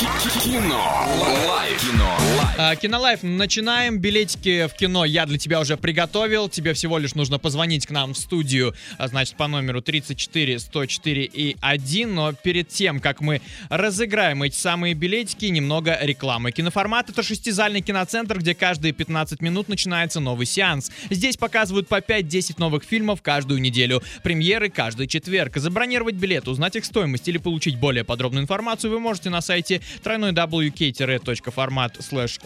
[0.00, 1.04] Кино.
[1.46, 1.78] Лайф.
[1.82, 2.29] Кино.
[2.62, 4.00] А, Кинолайф, начинаем.
[4.00, 6.50] Билетики в кино я для тебя уже приготовил.
[6.50, 11.24] Тебе всего лишь нужно позвонить к нам в студию, а, значит, по номеру 34 104
[11.24, 12.14] и 1.
[12.14, 16.52] Но перед тем, как мы разыграем эти самые билетики, немного рекламы.
[16.52, 20.92] Киноформат— это шестизальный киноцентр, где каждые 15 минут начинается новый сеанс.
[21.08, 24.02] Здесь показывают по 5-10 новых фильмов каждую неделю.
[24.22, 25.56] Премьеры каждый четверг.
[25.56, 31.94] Забронировать билет, узнать их стоимость или получить более подробную информацию вы можете на сайте www.format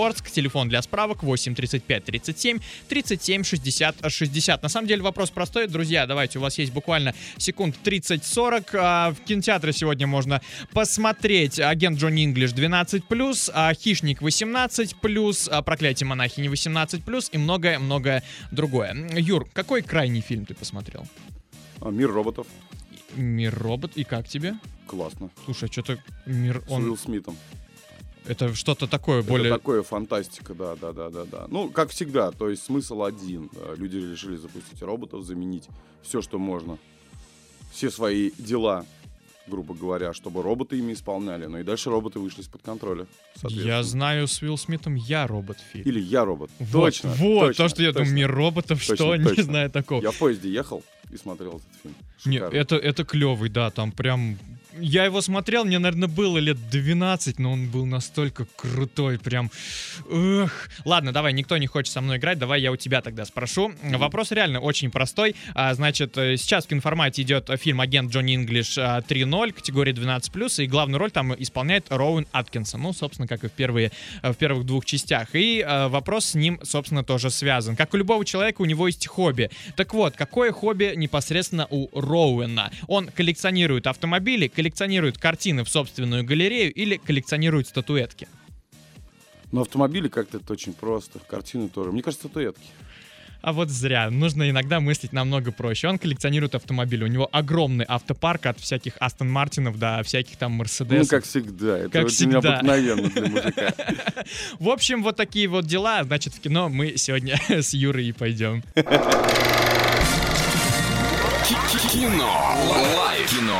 [0.00, 0.30] Орск.
[0.30, 2.58] Телефон для справок 8 35 37
[2.88, 4.62] 37 60 60.
[4.62, 6.06] На самом деле вопрос простой, друзья.
[6.06, 8.68] Давайте, у вас есть буквально секунд 30-40.
[8.74, 10.40] А, В кинотеатре сегодня можно
[10.72, 18.94] посмотреть «Агент Джонни Инглиш» 12+, а «Хищник» 18+, а «Проклятие монахини» 18+, и многое-многое другое.
[19.16, 21.06] Юр, какой крайний фильм ты посмотрел?
[21.80, 22.46] А, Мир роботов.
[23.16, 23.96] «Мир робот».
[23.96, 24.54] И как тебе?
[24.86, 25.30] Классно.
[25.44, 26.62] Слушай, что-то мир...
[26.66, 26.98] С Уилл Он...
[26.98, 27.36] Смитом.
[28.26, 29.48] Это что-то такое более...
[29.48, 31.46] Это такое фантастика, да, да, да, да, да.
[31.48, 33.50] Ну, как всегда, то есть смысл один.
[33.76, 35.64] Люди решили запустить роботов, заменить
[36.02, 36.78] все, что можно.
[37.72, 38.84] Все свои дела,
[39.46, 41.46] грубо говоря, чтобы роботы ими исполняли.
[41.46, 43.06] Но и дальше роботы вышли из-под контроля.
[43.48, 45.84] Я знаю с Уилл Смитом «Я робот» фильм.
[45.84, 46.50] Или я робот.
[46.58, 47.10] Вот, точно.
[47.10, 48.04] Вот, точно, то, что я точно.
[48.04, 49.42] думаю, мир роботов, Точно, что, не точно.
[49.42, 50.02] знаю такого.
[50.02, 51.94] Я в поезде ехал и смотрел этот фильм.
[52.26, 52.56] Не, Шикарно.
[52.56, 54.38] это, это клевый, да, там прям...
[54.80, 59.50] Я его смотрел, мне, наверное, было лет 12, но он был настолько крутой, прям...
[60.10, 60.70] Эх.
[60.84, 63.72] Ладно, давай, никто не хочет со мной играть, давай я у тебя тогда спрошу.
[63.82, 65.36] Вопрос реально очень простой.
[65.54, 70.64] А, значит, э, сейчас в киноформате идет фильм «Агент Джонни Инглиш» а, 3.0, категория 12+,
[70.64, 74.36] и главную роль там исполняет Роуэн Аткинсон, ну, собственно, как и в, первые, э, в
[74.36, 75.34] первых двух частях.
[75.34, 77.76] И э, вопрос с ним, собственно, тоже связан.
[77.76, 79.50] Как у любого человека, у него есть хобби.
[79.76, 82.70] Так вот, какое хобби непосредственно у Роуэна?
[82.86, 84.69] Он коллекционирует автомобили, коллекционирует
[85.18, 88.28] картины в собственную галерею или коллекционирует статуэтки?
[89.52, 91.18] Но автомобили как-то это очень просто.
[91.18, 91.90] Картины тоже.
[91.92, 92.62] Мне кажется, статуэтки.
[93.42, 94.10] А вот зря.
[94.10, 95.88] Нужно иногда мыслить намного проще.
[95.88, 97.04] Он коллекционирует автомобили.
[97.04, 101.08] У него огромный автопарк от всяких Астон Мартинов до всяких там Ну, Мерседесов.
[101.08, 101.78] как всегда.
[101.78, 102.40] Это Как очень всегда.
[102.40, 103.74] необыкновенно для мужика.
[104.58, 106.04] В общем, вот такие вот дела.
[106.04, 108.62] Значит, в кино мы сегодня с Юрой и пойдем.
[111.90, 112.56] Кино.
[112.96, 113.30] Лайф.
[113.30, 113.58] Кино.